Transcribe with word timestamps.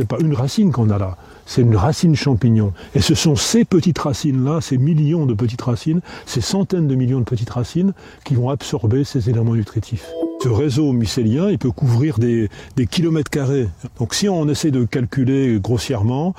c'est 0.00 0.08
pas 0.08 0.18
une 0.18 0.32
racine 0.32 0.72
qu'on 0.72 0.88
a 0.88 0.96
là, 0.96 1.18
c'est 1.44 1.60
une 1.60 1.76
racine 1.76 2.16
champignon. 2.16 2.72
Et 2.94 3.02
ce 3.02 3.14
sont 3.14 3.36
ces 3.36 3.66
petites 3.66 3.98
racines-là, 3.98 4.62
ces 4.62 4.78
millions 4.78 5.26
de 5.26 5.34
petites 5.34 5.60
racines, 5.60 6.00
ces 6.24 6.40
centaines 6.40 6.88
de 6.88 6.94
millions 6.94 7.18
de 7.18 7.24
petites 7.24 7.50
racines 7.50 7.92
qui 8.24 8.34
vont 8.34 8.48
absorber 8.48 9.04
ces 9.04 9.28
éléments 9.28 9.54
nutritifs. 9.54 10.06
Ce 10.42 10.48
réseau 10.48 10.92
mycélien, 10.92 11.50
il 11.50 11.58
peut 11.58 11.70
couvrir 11.70 12.18
des, 12.18 12.48
des 12.76 12.86
kilomètres 12.86 13.30
carrés. 13.30 13.68
Donc 13.98 14.14
si 14.14 14.26
on 14.26 14.48
essaie 14.48 14.70
de 14.70 14.86
calculer 14.86 15.60
grossièrement, 15.60 16.34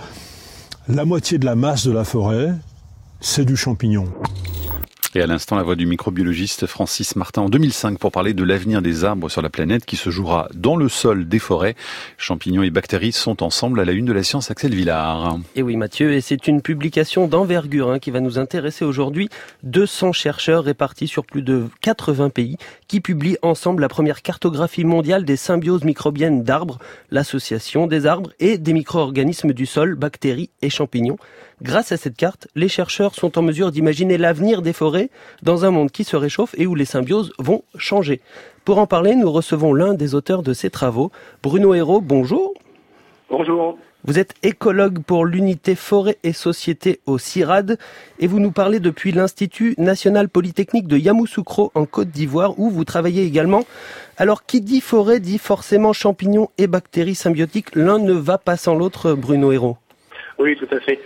la 0.88 1.06
moitié 1.06 1.38
de 1.38 1.46
la 1.46 1.56
masse 1.56 1.86
de 1.86 1.92
la 1.92 2.04
forêt, 2.04 2.56
c'est 3.20 3.46
du 3.46 3.56
champignon. 3.56 4.06
Et 5.14 5.22
à 5.22 5.28
l'instant, 5.28 5.58
la 5.58 5.64
voix 5.64 5.76
du 5.76 5.86
microbiologiste 5.86 6.68
Francis 6.68 7.18
Martin 7.18 7.42
en 7.42 7.50
2005 7.50 8.00
pour 8.00 8.14
parler 8.14 8.34
de 8.34 8.46
l'avenir 8.46 8.82
des 8.82 9.04
arbres 9.04 9.28
sur 9.28 9.42
la 9.42 9.50
planète 9.50 9.84
qui 9.86 9.98
se 9.98 10.10
jouera 10.10 10.48
dans 10.54 10.78
le 10.78 10.88
sol 10.88 11.28
des 11.28 11.40
forêts. 11.40 11.76
Champignons 12.18 12.64
et 12.64 12.70
bactéries 12.70 13.12
sont 13.12 13.44
ensemble 13.44 13.82
à 13.82 13.86
la 13.86 13.92
une 13.92 14.06
de 14.06 14.14
la 14.14 14.24
science 14.24 14.52
Axel 14.52 14.74
Villard. 14.74 15.38
Et 15.58 15.64
oui 15.64 15.76
Mathieu, 15.76 16.14
et 16.14 16.22
c'est 16.22 16.48
une 16.48 16.62
publication 16.62 17.28
d'envergure 17.28 17.92
hein, 17.92 18.00
qui 18.00 18.10
va 18.10 18.22
nous 18.22 18.40
intéresser 18.40 18.86
aujourd'hui. 18.86 19.28
200 19.64 20.14
chercheurs 20.14 20.64
répartis 20.64 21.10
sur 21.10 21.26
plus 21.26 21.42
de 21.42 21.66
80 21.82 22.30
pays 22.30 22.56
qui 22.88 23.02
publient 23.02 23.38
ensemble 23.42 23.82
la 23.82 23.90
première 23.90 24.22
cartographie 24.22 24.86
mondiale 24.86 25.26
des 25.26 25.36
symbioses 25.36 25.84
microbiennes 25.84 26.44
d'arbres, 26.44 26.80
l'association 27.10 27.86
des 27.86 28.06
arbres 28.06 28.32
et 28.40 28.58
des 28.58 28.72
micro-organismes 28.72 29.52
du 29.52 29.66
sol, 29.66 29.96
bactéries 29.96 30.52
et 30.62 30.70
champignons. 30.70 31.18
Grâce 31.62 31.92
à 31.92 31.98
cette 31.98 32.18
carte, 32.18 32.48
les 32.56 32.68
chercheurs 32.68 33.14
sont 33.14 33.38
en 33.38 33.44
mesure 33.44 33.72
d'imaginer 33.72 34.18
l'avenir 34.18 34.64
des 34.64 34.74
forêts 34.74 35.12
dans 35.44 35.64
un 35.64 35.70
monde 35.70 35.92
qui 35.92 36.04
se 36.04 36.16
réchauffe 36.16 36.56
et 36.58 36.66
où 36.66 36.74
les 36.74 36.86
symbioses 36.86 37.32
vont 37.38 37.62
changer. 37.78 38.20
Pour 38.66 38.80
en 38.80 38.88
parler, 38.88 39.14
nous 39.14 39.32
recevons 39.32 39.72
l'un 39.72 39.94
des 39.94 40.16
auteurs 40.16 40.42
de 40.42 40.54
ces 40.54 40.72
travaux, 40.72 41.12
Bruno 41.44 41.76
Hérault. 41.76 42.02
Bonjour. 42.02 42.56
Bonjour. 43.30 43.78
Vous 44.04 44.18
êtes 44.18 44.34
écologue 44.42 45.04
pour 45.04 45.24
l'unité 45.24 45.76
forêt 45.76 46.18
et 46.24 46.34
société 46.34 47.00
au 47.06 47.20
CIRAD 47.20 47.78
et 48.18 48.26
vous 48.26 48.40
nous 48.40 48.50
parlez 48.50 48.80
depuis 48.80 49.12
l'Institut 49.12 49.76
national 49.78 50.30
polytechnique 50.30 50.88
de 50.88 50.98
Yamoussoukro 50.98 51.72
en 51.76 51.86
Côte 51.86 52.10
d'Ivoire 52.10 52.58
où 52.58 52.72
vous 52.72 52.86
travaillez 52.86 53.24
également. 53.24 53.66
Alors 54.18 54.48
qui 54.48 54.62
dit 54.62 54.82
forêt 54.82 55.20
dit 55.20 55.38
forcément 55.38 55.94
champignons 55.94 56.50
et 56.58 56.66
bactéries 56.66 57.14
symbiotiques. 57.14 57.76
L'un 57.76 58.00
ne 58.00 58.14
va 58.14 58.40
pas 58.40 58.58
sans 58.58 58.74
l'autre, 58.74 59.14
Bruno 59.14 59.52
Hérault. 59.52 59.78
Oui, 60.40 60.58
tout 60.58 60.76
à 60.76 60.80
fait. 60.80 61.00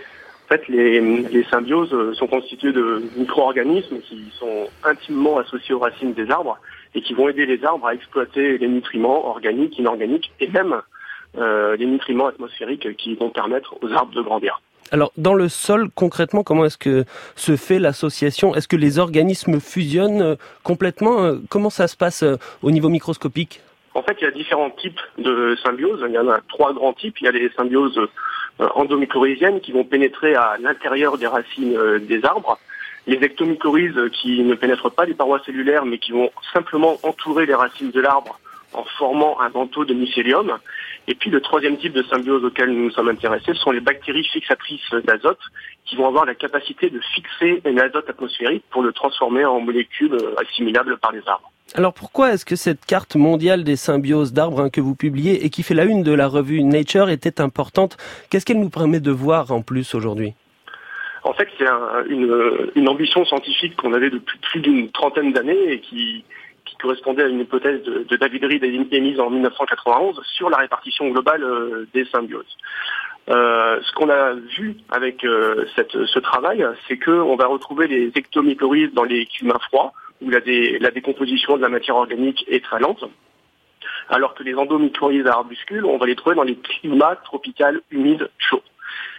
En 0.46 0.54
fait, 0.54 0.68
les, 0.68 1.44
symbioses 1.50 1.92
euh, 1.92 2.14
sont 2.14 2.28
constituées 2.28 2.72
de 2.72 3.02
micro-organismes 3.16 3.98
qui 3.98 4.26
sont 4.38 4.68
intimement 4.84 5.38
associés 5.38 5.74
aux 5.74 5.80
racines 5.80 6.12
des 6.12 6.30
arbres 6.30 6.56
et 6.94 7.02
qui 7.02 7.14
vont 7.14 7.28
aider 7.28 7.46
les 7.46 7.64
arbres 7.64 7.88
à 7.88 7.94
exploiter 7.94 8.56
les 8.56 8.68
nutriments 8.68 9.26
organiques, 9.28 9.76
inorganiques 9.76 10.30
et 10.38 10.46
même 10.46 10.82
euh, 11.36 11.74
les 11.76 11.86
nutriments 11.86 12.28
atmosphériques 12.28 12.96
qui 12.96 13.16
vont 13.16 13.30
permettre 13.30 13.74
aux 13.82 13.92
arbres 13.92 14.14
de 14.14 14.22
grandir. 14.22 14.62
Alors, 14.92 15.10
dans 15.16 15.34
le 15.34 15.48
sol, 15.48 15.88
concrètement, 15.92 16.44
comment 16.44 16.64
est-ce 16.64 16.78
que 16.78 17.04
se 17.34 17.56
fait 17.56 17.80
l'association? 17.80 18.54
Est-ce 18.54 18.68
que 18.68 18.76
les 18.76 19.00
organismes 19.00 19.58
fusionnent 19.58 20.22
euh, 20.22 20.36
complètement? 20.62 21.38
Comment 21.48 21.70
ça 21.70 21.88
se 21.88 21.96
passe 21.96 22.22
au 22.62 22.70
niveau 22.70 22.88
microscopique? 22.88 23.62
En 23.96 24.02
fait, 24.02 24.18
il 24.20 24.24
y 24.24 24.26
a 24.26 24.30
différents 24.30 24.68
types 24.68 25.00
de 25.16 25.56
symbioses. 25.64 26.04
Il 26.06 26.14
y 26.14 26.18
en 26.18 26.28
a 26.28 26.40
trois 26.48 26.74
grands 26.74 26.92
types. 26.92 27.18
Il 27.22 27.24
y 27.24 27.28
a 27.28 27.30
les 27.30 27.48
symbioses 27.56 27.98
euh, 28.60 28.68
endomycorhiziennes 28.74 29.62
qui 29.62 29.72
vont 29.72 29.84
pénétrer 29.84 30.34
à 30.34 30.58
l'intérieur 30.60 31.16
des 31.16 31.26
racines 31.26 31.74
euh, 31.74 31.98
des 31.98 32.22
arbres, 32.26 32.58
les 33.06 33.16
ectomycorhizes 33.16 34.10
qui 34.12 34.42
ne 34.42 34.54
pénètrent 34.54 34.90
pas 34.90 35.06
les 35.06 35.14
parois 35.14 35.40
cellulaires 35.46 35.86
mais 35.86 35.96
qui 35.96 36.12
vont 36.12 36.30
simplement 36.52 36.98
entourer 37.04 37.46
les 37.46 37.54
racines 37.54 37.90
de 37.90 38.00
l'arbre 38.02 38.38
en 38.74 38.84
formant 38.98 39.40
un 39.40 39.48
manteau 39.48 39.86
de 39.86 39.94
mycélium. 39.94 40.58
Et 41.08 41.14
puis 41.14 41.30
le 41.30 41.40
troisième 41.40 41.78
type 41.78 41.94
de 41.94 42.02
symbiose 42.02 42.44
auquel 42.44 42.68
nous 42.72 42.84
nous 42.84 42.90
sommes 42.90 43.08
intéressés 43.08 43.54
sont 43.54 43.70
les 43.70 43.80
bactéries 43.80 44.24
fixatrices 44.24 44.90
d'azote 45.04 45.40
qui 45.86 45.96
vont 45.96 46.06
avoir 46.06 46.26
la 46.26 46.34
capacité 46.34 46.90
de 46.90 47.00
fixer 47.14 47.62
un 47.64 47.78
azote 47.78 48.10
atmosphérique 48.10 48.64
pour 48.70 48.82
le 48.82 48.92
transformer 48.92 49.46
en 49.46 49.60
molécules 49.60 50.12
euh, 50.12 50.34
assimilables 50.38 50.98
par 50.98 51.12
les 51.12 51.26
arbres. 51.26 51.50
Alors 51.74 51.92
pourquoi 51.92 52.32
est-ce 52.32 52.44
que 52.44 52.56
cette 52.56 52.86
carte 52.86 53.16
mondiale 53.16 53.64
des 53.64 53.76
symbioses 53.76 54.32
d'arbres 54.32 54.60
hein, 54.60 54.70
que 54.70 54.80
vous 54.80 54.94
publiez 54.94 55.44
et 55.44 55.50
qui 55.50 55.62
fait 55.62 55.74
la 55.74 55.84
une 55.84 56.02
de 56.02 56.12
la 56.12 56.28
revue 56.28 56.62
Nature 56.62 57.10
était 57.10 57.40
importante? 57.40 57.96
Qu'est-ce 58.30 58.46
qu'elle 58.46 58.60
nous 58.60 58.70
permet 58.70 59.00
de 59.00 59.10
voir 59.10 59.50
en 59.50 59.62
plus 59.62 59.94
aujourd'hui? 59.94 60.34
En 61.24 61.32
fait, 61.32 61.48
c'est 61.58 61.66
une, 62.08 62.88
ambition 62.88 63.24
scientifique 63.24 63.74
qu'on 63.76 63.92
avait 63.94 64.10
depuis 64.10 64.38
plus 64.38 64.60
d'une 64.60 64.90
trentaine 64.92 65.32
d'années 65.32 65.72
et 65.72 65.80
qui, 65.80 66.24
correspondait 66.80 67.22
à 67.22 67.28
une 67.28 67.40
hypothèse 67.40 67.82
de, 67.82 68.16
David 68.16 68.44
Reed 68.44 68.62
émise 68.92 69.18
en 69.18 69.30
1991 69.30 70.20
sur 70.36 70.50
la 70.50 70.58
répartition 70.58 71.08
globale 71.08 71.42
euh, 71.42 71.88
des 71.94 72.04
symbioses. 72.04 72.56
Euh, 73.28 73.80
ce 73.82 73.92
qu'on 73.92 74.10
a 74.10 74.34
vu 74.34 74.76
avec 74.90 75.24
euh, 75.24 75.64
ce 75.74 76.18
travail, 76.18 76.64
c'est 76.86 76.98
qu'on 76.98 77.34
va 77.34 77.46
retrouver 77.46 77.88
les 77.88 78.12
ectomycorhizes 78.14 78.92
dans 78.92 79.04
les 79.04 79.24
climats 79.26 79.58
froids, 79.68 79.94
où 80.22 80.30
la, 80.30 80.40
décomposition 80.90 81.56
de 81.56 81.62
la 81.62 81.68
matière 81.68 81.96
organique 81.96 82.44
est 82.48 82.64
très 82.64 82.80
lente, 82.80 83.04
alors 84.08 84.34
que 84.34 84.42
les 84.42 84.54
endomycorhizes 84.54 85.26
à 85.26 85.34
arbuscules, 85.34 85.84
on 85.84 85.98
va 85.98 86.06
les 86.06 86.16
trouver 86.16 86.36
dans 86.36 86.42
les 86.42 86.56
climats 86.56 87.16
tropicaux 87.24 87.64
humides 87.90 88.30
chauds. 88.38 88.62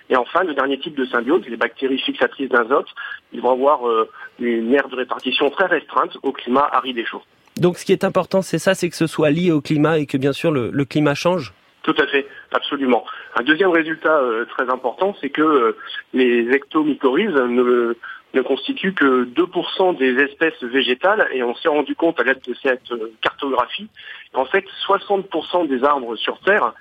Et 0.09 0.15
enfin, 0.15 0.43
le 0.43 0.53
dernier 0.53 0.79
type 0.79 0.95
de 0.95 1.05
symbiose, 1.05 1.45
les 1.47 1.57
bactéries 1.57 1.99
fixatrices 1.99 2.49
d'azote, 2.49 2.87
ils 3.33 3.41
vont 3.41 3.51
avoir 3.51 3.87
euh, 3.87 4.09
une 4.39 4.73
aire 4.73 4.87
de 4.87 4.95
répartition 4.95 5.49
très 5.49 5.65
restreinte 5.65 6.17
au 6.23 6.31
climat 6.31 6.67
aride 6.71 6.97
et 6.97 7.05
chaud. 7.05 7.21
Donc 7.57 7.77
ce 7.77 7.85
qui 7.85 7.91
est 7.91 8.03
important, 8.03 8.41
c'est 8.41 8.59
ça, 8.59 8.75
c'est 8.75 8.89
que 8.89 8.95
ce 8.95 9.07
soit 9.07 9.31
lié 9.31 9.51
au 9.51 9.61
climat 9.61 9.97
et 9.97 10.05
que 10.05 10.17
bien 10.17 10.31
sûr 10.31 10.51
le, 10.51 10.85
climat 10.85 11.15
change 11.15 11.53
Tout 11.83 11.95
à 11.97 12.07
fait, 12.07 12.25
absolument. 12.53 13.03
Un 13.35 13.43
deuxième 13.43 13.71
résultat 13.71 14.15
euh, 14.17 14.45
très 14.45 14.69
important, 14.69 15.15
c'est 15.19 15.29
que 15.29 15.41
euh, 15.41 15.77
les 16.13 16.49
ectomycorhizes 16.51 17.35
ne, 17.35 17.95
ne 18.37 18.41
constitue 18.43 18.93
que 18.93 19.25
2% 19.25 19.97
des 19.97 20.15
espèces 20.23 20.61
végétales 20.61 21.27
et 21.33 21.43
on 21.43 21.55
s'est 21.55 21.67
rendu 21.67 21.95
compte 21.95 22.19
à 22.19 22.23
l'aide 22.23 22.41
de 22.47 22.55
cette 22.61 22.91
euh, 22.91 23.13
cartographie 23.21 23.89
qu'en 24.33 24.45
fait 24.45 24.65
60% 24.87 25.67
des 25.67 25.83
arbres 25.83 26.15
sur 26.15 26.39
Terre 26.39 26.73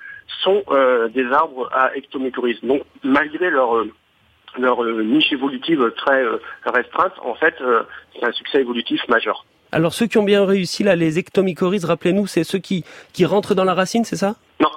sont 0.43 0.61
euh, 0.69 1.07
des 1.09 1.25
arbres 1.31 1.69
à 1.73 1.95
ectomycorhizes. 1.95 2.63
Donc 2.63 2.83
malgré 3.03 3.49
leur 3.49 3.75
euh, 3.75 3.91
leur 4.57 4.83
niche 4.83 5.31
évolutive 5.31 5.91
très 5.97 6.23
restreinte, 6.65 7.13
en 7.21 7.35
fait, 7.35 7.53
c'est 8.15 8.25
un 8.25 8.31
succès 8.31 8.59
évolutif 8.59 9.07
majeur. 9.07 9.45
Alors 9.71 9.93
ceux 9.93 10.07
qui 10.07 10.17
ont 10.17 10.23
bien 10.23 10.45
réussi 10.45 10.83
là, 10.83 10.95
les 10.95 11.19
ectomycorhizes, 11.19 11.85
rappelez-nous, 11.85 12.25
c'est 12.25 12.43
ceux 12.43 12.57
qui 12.57 12.83
qui 13.13 13.25
rentrent 13.25 13.53
dans 13.53 13.65
la 13.65 13.75
racine, 13.75 14.03
c'est 14.03 14.15
ça? 14.15 14.35
Non, 14.59 14.71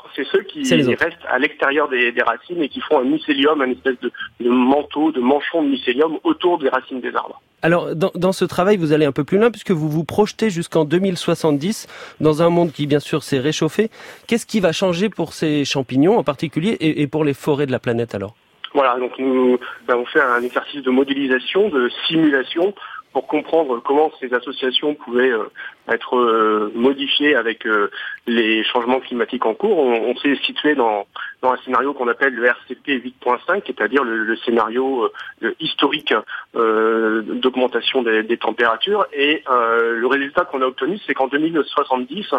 qui 0.53 0.63
restent 0.95 1.25
à 1.29 1.39
l'extérieur 1.39 1.89
des, 1.89 2.13
racines 2.25 2.63
et 2.63 2.69
qui 2.69 2.81
font 2.81 2.99
un 2.99 3.05
mycélium, 3.05 3.61
un 3.61 3.71
espèce 3.71 3.97
de, 4.01 4.49
manteau, 4.49 5.13
de 5.13 5.21
manchon 5.21 5.63
de 5.63 5.69
mycélium 5.69 6.19
autour 6.25 6.59
des 6.59 6.69
racines 6.69 7.01
des 7.01 7.15
arbres. 7.15 7.41
Alors, 7.63 7.95
dans, 7.95 8.33
ce 8.33 8.45
travail, 8.45 8.79
vous 8.79 8.93
allez 8.93 9.05
un 9.05 9.13
peu 9.13 9.25
plus 9.25 9.39
loin 9.39 9.51
puisque 9.51 9.71
vous 9.71 9.89
vous 9.89 10.05
projetez 10.05 10.49
jusqu'en 10.49 10.85
2070 10.85 11.89
dans 12.21 12.43
un 12.43 12.49
monde 12.49 12.73
qui, 12.73 12.87
bien 12.87 13.01
sûr, 13.01 13.23
s'est 13.23 13.39
réchauffé. 13.39 13.91
Qu'est-ce 14.27 14.47
qui 14.47 14.61
va 14.61 14.73
changer 14.73 15.11
pour 15.11 15.35
ces 15.35 15.65
champignons 15.65 16.19
en 16.19 16.25
particulier 16.25 16.77
et, 16.81 17.07
pour 17.07 17.25
les 17.25 17.35
forêts 17.35 17.67
de 17.67 17.73
la 17.73 17.79
planète 17.79 18.15
alors? 18.15 18.35
Voilà, 18.73 18.97
donc 18.99 19.19
nous 19.19 19.59
avons 19.89 20.07
fait 20.07 20.21
un 20.21 20.43
exercice 20.43 20.83
de 20.83 20.91
modélisation, 20.91 21.69
de 21.69 21.91
simulation 22.07 22.73
pour 23.13 23.27
comprendre 23.27 23.81
comment 23.81 24.13
ces 24.21 24.33
associations 24.33 24.95
pouvaient 24.95 25.33
euh, 25.33 25.51
être 25.89 26.17
euh, 26.17 26.71
modifiées 26.75 27.35
avec 27.35 27.67
euh, 27.67 27.91
les 28.27 28.63
changements 28.65 29.01
climatiques 29.01 29.47
en 29.47 29.55
cours. 29.55 29.79
On, 29.79 30.15
s'est 30.17 30.37
situé 30.45 30.75
dans, 30.75 31.07
un 31.43 31.57
scénario 31.65 31.93
qu'on 31.93 32.07
appelle 32.09 32.35
le 32.35 32.47
RCP 32.47 33.03
8.5, 33.25 33.63
c'est-à-dire 33.67 34.05
le, 34.05 34.37
scénario 34.37 35.11
historique 35.59 36.15
d'augmentation 36.55 38.03
des, 38.03 38.37
températures. 38.37 39.07
Et 39.13 39.43
le 39.49 40.07
résultat 40.07 40.45
qu'on 40.45 40.61
a 40.61 40.67
obtenu, 40.67 40.99
c'est 41.07 41.15
qu'en 41.15 41.29
2070, 41.29 42.35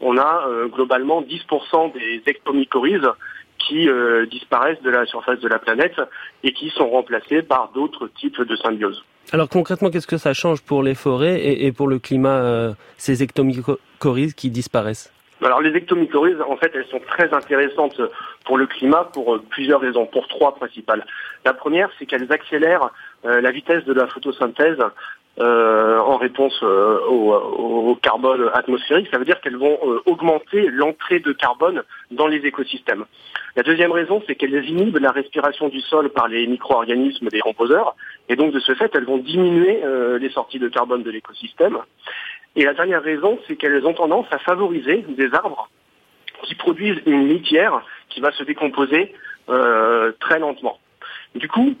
on 0.00 0.16
a 0.16 0.48
globalement 0.72 1.22
10% 1.22 1.92
des 1.92 2.22
ectomycorhizes 2.26 3.10
qui 3.58 3.88
disparaissent 4.30 4.82
de 4.82 4.90
la 4.90 5.04
surface 5.04 5.40
de 5.40 5.48
la 5.48 5.58
planète 5.58 6.00
et 6.42 6.52
qui 6.52 6.70
sont 6.70 6.88
remplacés 6.88 7.42
par 7.42 7.70
d'autres 7.72 8.08
types 8.08 8.40
de 8.40 8.56
symbioses. 8.56 9.04
Alors 9.32 9.48
concrètement, 9.48 9.90
qu'est-ce 9.90 10.06
que 10.06 10.18
ça 10.18 10.34
change 10.34 10.62
pour 10.62 10.82
les 10.82 10.94
forêts 10.94 11.40
et, 11.42 11.72
pour 11.72 11.88
le 11.88 11.98
climat, 11.98 12.38
euh, 12.38 12.72
ces 12.96 13.22
ectomycorhizes 13.22 14.34
qui 14.34 14.50
disparaissent? 14.50 15.12
Alors 15.42 15.60
les 15.60 15.76
ectomycorhizes, 15.76 16.40
en 16.48 16.56
fait, 16.56 16.72
elles 16.74 16.86
sont 16.86 17.00
très 17.00 17.32
intéressantes 17.34 18.00
pour 18.44 18.56
le 18.56 18.66
climat 18.66 19.04
pour 19.12 19.34
euh, 19.34 19.42
plusieurs 19.50 19.80
raisons, 19.80 20.06
pour 20.06 20.28
trois 20.28 20.54
principales. 20.54 21.04
La 21.44 21.52
première, 21.52 21.90
c'est 21.98 22.06
qu'elles 22.06 22.32
accélèrent 22.32 22.90
euh, 23.24 23.40
la 23.40 23.50
vitesse 23.50 23.84
de 23.84 23.92
la 23.92 24.06
photosynthèse 24.06 24.78
euh, 25.38 25.98
en 25.98 26.16
réponse 26.16 26.62
au, 26.62 27.98
carbone 28.00 28.50
atmosphérique, 28.54 29.08
ça 29.10 29.18
veut 29.18 29.26
dire 29.26 29.40
qu'elles 29.42 29.56
vont 29.56 29.78
augmenter 30.06 30.68
l'entrée 30.70 31.18
de 31.18 31.32
carbone 31.32 31.82
dans 32.10 32.26
les 32.26 32.38
écosystèmes. 32.46 33.04
La 33.54 33.62
deuxième 33.62 33.92
raison, 33.92 34.22
c'est 34.26 34.34
qu'elles 34.34 34.64
inhibent 34.64 34.98
la 34.98 35.10
respiration 35.10 35.68
du 35.68 35.80
sol 35.80 36.08
par 36.10 36.28
les 36.28 36.46
micro-organismes 36.46 37.28
des 37.28 37.40
composeurs, 37.40 37.96
et 38.28 38.36
donc 38.36 38.52
de 38.52 38.60
ce 38.60 38.74
fait, 38.74 38.90
elles 38.94 39.04
vont 39.04 39.18
diminuer 39.18 39.82
les 40.18 40.30
sorties 40.30 40.58
de 40.58 40.68
carbone 40.68 41.02
de 41.02 41.10
l'écosystème. 41.10 41.78
Et 42.56 42.64
la 42.64 42.74
dernière 42.74 43.02
raison, 43.02 43.38
c'est 43.46 43.56
qu'elles 43.56 43.86
ont 43.86 43.94
tendance 43.94 44.26
à 44.30 44.38
favoriser 44.38 45.04
des 45.08 45.32
arbres 45.34 45.68
qui 46.42 46.54
produisent 46.54 47.00
une 47.06 47.28
litière 47.28 47.82
qui 48.08 48.20
va 48.20 48.32
se 48.32 48.42
décomposer 48.42 49.14
très 49.46 50.38
lentement. 50.40 50.78
Du 51.36 51.48
coup, 51.48 51.74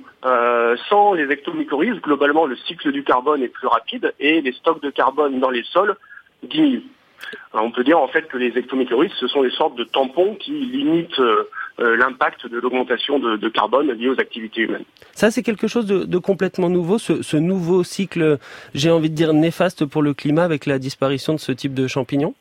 sans 0.88 1.14
les 1.14 1.30
ectomycorhizes, 1.32 2.00
globalement, 2.00 2.46
le 2.46 2.56
cycle 2.56 2.92
du 2.92 3.02
carbone 3.04 3.42
est 3.42 3.48
plus 3.48 3.66
rapide 3.66 4.12
et 4.20 4.40
les 4.42 4.52
stocks 4.52 4.82
de 4.82 4.90
carbone 4.90 5.40
dans 5.40 5.50
les 5.50 5.64
sols 5.64 5.96
diminuent. 6.42 6.84
on 7.54 7.70
peut 7.70 7.84
dire 7.84 7.98
en 7.98 8.08
fait 8.08 8.28
que 8.28 8.36
les 8.36 8.56
ectomycorhizes, 8.58 9.12
ce 9.18 9.26
sont 9.28 9.42
des 9.42 9.50
sortes 9.50 9.76
de 9.76 9.84
tampons 9.84 10.34
qui 10.34 10.52
limitent 10.52 11.18
euh, 11.18 11.48
l'impact 11.78 12.46
de 12.46 12.58
l'augmentation 12.58 13.18
de, 13.18 13.48
carbone 13.48 13.92
liée 13.92 14.08
aux 14.08 14.20
activités 14.20 14.62
humaines. 14.62 14.84
Ça, 15.12 15.30
c'est 15.30 15.42
quelque 15.42 15.68
chose 15.68 15.86
de, 15.86 16.18
complètement 16.18 16.68
nouveau, 16.68 16.98
ce, 16.98 17.36
nouveau 17.36 17.84
cycle, 17.84 18.38
j'ai 18.74 18.90
envie 18.90 19.10
de 19.10 19.14
dire, 19.14 19.32
néfaste 19.32 19.84
pour 19.84 20.02
le 20.02 20.14
climat 20.14 20.44
avec 20.44 20.66
la 20.66 20.78
disparition 20.78 21.34
de 21.34 21.38
ce 21.38 21.52
type 21.52 21.74
de 21.74 21.86
champignons? 21.86 22.34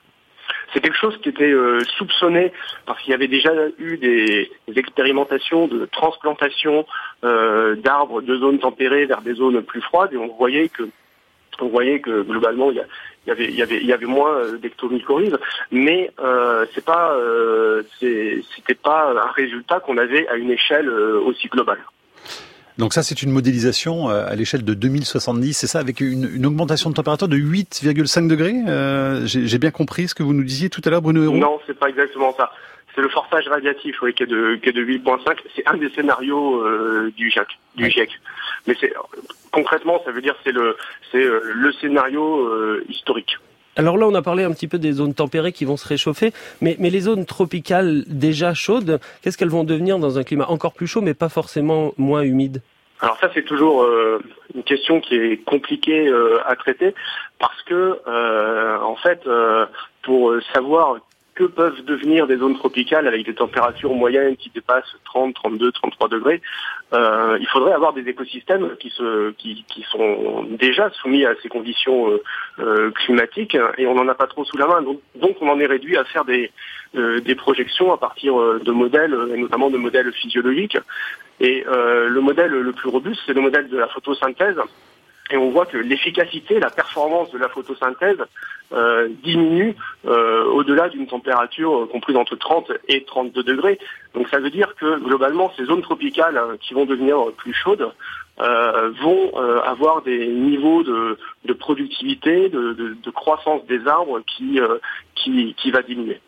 C'est 0.74 0.82
quelque 0.82 0.98
chose 0.98 1.18
qui 1.22 1.30
était 1.30 1.52
euh, 1.52 1.80
soupçonné 1.98 2.52
parce 2.86 3.02
qu'il 3.02 3.12
y 3.12 3.14
avait 3.14 3.30
déjà 3.30 3.52
eu 3.78 3.98
des, 3.98 4.52
expérimentations 4.76 5.68
de 5.68 5.86
transplantation 5.86 6.86
euh, 7.24 7.76
d'arbres 7.76 8.22
de 8.22 8.36
zones 8.38 8.60
tempérées 8.60 9.06
vers 9.06 9.22
des 9.22 9.36
zones 9.36 9.62
plus 9.62 9.81
froides 9.81 10.14
et 10.14 10.18
on 10.18 10.28
voyait 10.36 10.70
que 10.70 10.90
on 11.62 11.68
voyait 11.68 12.00
que 12.00 12.22
globalement 12.22 12.72
il 12.72 12.78
y, 13.28 13.31
avait, 13.31 13.46
il 13.46 13.56
y, 13.56 13.62
avait, 13.62 13.78
il 13.78 13.86
y 13.86 13.94
avait 13.94 14.06
moins 14.06 14.36
euh, 14.36 14.57
d'ectomycorhizes, 14.57 15.38
mais 15.72 16.12
euh, 16.19 16.66
c'est 16.74 16.86
pas, 16.86 17.13
euh, 17.16 17.84
c'était 18.00 18.75
pas 18.75 19.13
un 19.16 19.31
résultat 19.31 19.80
qu'on 19.80 19.98
avait 19.98 20.28
à 20.28 20.36
une 20.36 20.52
échelle 20.52 20.88
euh, 20.88 21.19
aussi 21.19 21.48
globale. 21.48 21.80
Donc 22.78 22.94
ça, 22.94 23.04
c'est 23.04 23.24
une 23.24 23.31
modélisation 23.31 24.10
à 24.10 24.36
l'échelle 24.36 24.66
de 24.66 24.74
2070, 24.74 25.54
c'est 25.54 25.68
ça, 25.68 25.80
avec 25.80 26.02
une, 26.02 26.46
augmentation 26.46 26.90
de 26.90 26.96
température 26.96 27.30
de 27.30 27.38
8,5 27.38 28.28
degrés 28.28 29.25
J'ai 29.25 29.57
bien 29.60 29.72
compris 29.72 30.10
ce 30.10 30.16
que 30.16 30.24
vous 30.24 30.34
nous 30.34 30.44
disiez 30.44 30.69
tout 30.69 30.81
à 30.84 30.90
l'heure, 30.90 31.02
Bruno 31.02 31.24
Hérault 31.24 31.38
Non, 31.38 31.57
c'est 31.66 31.80
pas 31.80 31.88
exactement 31.88 32.36
ça. 32.38 32.52
C'est 32.95 33.01
le 33.01 33.09
forçage 33.09 33.47
radiatif 33.47 34.00
qui 34.15 34.24
est 34.24 34.25
de, 34.25 34.56
qui 34.56 34.69
est 34.69 34.71
de 34.71 34.83
8,5. 34.83 35.38
C'est 35.56 35.68
un 35.68 35.75
des 35.75 35.89
scénarios 35.89 36.63
du 37.12 37.30
GIEC. 37.30 37.47
Du 37.75 37.89
GIEC. 37.92 38.09
Mais 38.68 38.75
c'est 38.80 38.94
concrètement, 39.56 40.01
ça 40.03 40.12
veut 40.12 40.21
dire 40.21 40.36
c'est 40.44 40.51
le 40.51 40.75
c'est 41.12 41.24
euh, 41.24 41.39
le 41.53 41.71
scénario 41.74 42.45
euh, 42.45 42.83
historique. 42.89 43.38
Alors 43.77 43.97
là, 43.97 44.07
on 44.07 44.13
a 44.13 44.21
parlé 44.21 44.44
un 44.44 44.51
petit 44.51 44.68
peu 44.68 44.77
des 44.77 44.94
zones 44.94 45.13
tempérées 45.13 45.51
qui 45.51 45.65
vont 45.65 45.75
se 45.75 45.88
réchauffer, 45.88 46.31
mais, 46.62 46.77
mais 46.80 46.89
les 46.89 47.01
zones 47.01 47.25
tropicales 47.25 48.03
déjà 48.07 48.53
chaudes, 48.53 49.00
qu'est-ce 49.21 49.38
qu'elles 49.38 49.50
vont 49.50 49.65
devenir 49.65 50.00
dans 50.00 50.18
un 50.18 50.24
climat 50.24 50.50
encore 50.50 50.74
plus 50.74 50.88
chaud, 50.88 51.01
mais 51.01 51.13
pas 51.13 51.30
forcément 51.30 51.94
moins 51.97 52.21
humide? 52.21 52.62
Alors 53.01 53.18
ça 53.19 53.30
c'est 53.33 53.44
toujours 53.44 53.83
euh, 53.83 54.19
une 54.53 54.63
question 54.63 55.01
qui 55.01 55.15
est 55.15 55.44
compliquée 55.44 56.09
à 56.45 56.56
traiter 56.56 56.95
parce 57.39 57.62
que 57.63 58.00
en 58.81 58.95
fait 58.95 59.21
pour 60.03 60.33
savoir 60.53 60.97
que 61.36 61.44
peuvent 61.44 61.84
devenir 61.84 62.28
des 62.28 62.38
zones 62.38 62.56
tropicales 62.56 63.08
avec 63.08 63.26
des 63.26 63.36
températures 63.36 63.94
moyennes 63.94 64.38
qui 64.38 64.50
dépassent 64.50 64.96
30, 65.04 65.36
32, 65.36 65.72
33 65.74 66.08
degrés, 66.08 66.42
euh, 66.94 67.38
il 67.40 67.48
faudrait 67.48 67.74
avoir 67.74 67.94
des 67.94 68.08
écosystèmes 68.08 68.76
qui, 68.80 68.90
sont 68.90 70.44
déjà 70.52 70.90
soumis 70.92 71.26
à 71.26 71.34
ces 71.44 71.50
conditions 71.50 72.10
euh, 72.10 72.24
euh, 72.60 72.92
climatiques 72.92 73.58
et 73.78 73.86
on 73.86 73.96
n'en 73.96 74.08
a 74.08 74.16
pas 74.16 74.28
trop 74.28 74.46
sous 74.46 74.58
la 74.58 74.68
main. 74.68 74.82
Donc, 74.82 75.02
donc 75.16 75.36
on 75.42 75.50
en 75.50 75.60
est 75.60 75.66
réduit 75.66 75.98
à 75.98 76.06
faire 76.06 76.24
des, 76.24 76.52
des 76.94 77.36
projections 77.36 77.92
à 77.92 77.98
partir 77.98 78.36
de 78.36 78.72
modèles, 78.72 79.16
et 79.34 79.38
notamment 79.38 79.70
de 79.70 79.78
modèles 79.78 80.12
physiologiques. 80.14 80.78
Et 81.42 81.66
le 81.68 82.20
modèle 82.22 82.52
le 82.52 82.72
plus 82.72 82.88
robuste, 82.88 83.22
c'est 83.26 83.34
le 83.34 83.42
modèle 83.42 83.68
de 83.68 83.78
la 83.78 83.88
photosynthèse 83.88 84.60
et 85.31 85.38
on 85.38 85.50
voit 85.50 85.66
que 85.66 85.77
l'efficacité, 85.77 86.60
la 86.60 86.69
performance 86.69 87.31
de 87.31 87.38
la 87.38 87.50
photosynthèse 87.50 88.19
euh, 88.74 89.10
diminue 89.24 89.75
euh, 90.06 90.44
au-delà 90.45 90.89
d'une 90.89 91.07
température 91.07 91.83
euh, 91.83 91.86
comprise 91.88 92.16
entre 92.16 92.36
30 92.36 92.72
et 92.88 93.04
32 93.04 93.44
degrés. 93.44 93.80
Donc 94.13 94.27
ça 94.30 94.39
veut 94.39 94.51
dire 94.51 94.75
que 94.75 95.00
globalement, 95.00 95.51
ces 95.57 95.66
zones 95.66 95.81
tropicales 95.81 96.38
hein, 96.38 96.57
qui 96.62 96.74
vont 96.74 96.86
devenir 96.86 97.18
plus 97.38 97.54
chaudes 97.54 97.92
vont 98.38 99.31
avoir 99.63 100.01
des 100.01 100.27
niveaux 100.27 100.83
de, 100.83 101.54
productivité, 101.54 102.50
de, 102.50 103.10
croissance 103.12 103.66
des 103.66 103.88
arbres 103.88 104.19
qui, 104.28 104.60
qui, 105.16 105.54
qui 105.54 105.71
va 105.71 105.81
diminuer. 105.81 106.19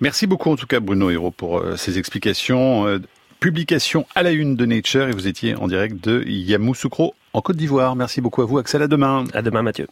Merci 0.00 0.26
beaucoup 0.26 0.50
en 0.50 0.56
tout 0.56 0.66
cas 0.66 0.80
Bruno 0.80 1.08
Hérault 1.08 1.30
pour 1.30 1.62
ces 1.76 2.00
explications. 2.00 2.98
Publication 3.40 4.06
à 4.14 4.22
la 4.22 4.32
une 4.32 4.56
de 4.56 4.64
Nature 4.64 5.08
et 5.08 5.12
vous 5.12 5.26
étiez 5.26 5.54
en 5.56 5.68
direct 5.68 6.02
de 6.02 6.24
Yamoussoukro 6.26 7.14
en 7.32 7.42
Côte 7.42 7.56
d'Ivoire. 7.56 7.94
Merci 7.94 8.20
beaucoup 8.20 8.42
à 8.42 8.46
vous, 8.46 8.58
Axel. 8.58 8.82
À 8.82 8.88
demain. 8.88 9.24
À 9.34 9.42
demain, 9.42 9.62
Mathieu. 9.62 9.86